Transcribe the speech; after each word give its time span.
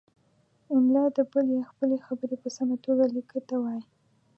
املاء 0.75 1.07
د 1.17 1.19
بل 1.31 1.45
یا 1.57 1.63
خپلې 1.71 1.97
خبرې 2.05 2.35
په 2.43 2.49
سمه 2.57 2.75
توګه 2.85 3.03
لیکلو 3.15 3.41
ته 3.49 3.55
وايي. 3.63 3.83